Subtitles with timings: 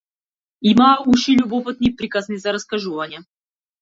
[0.69, 3.23] Имаа уши љубопитни и приказни за раскажување.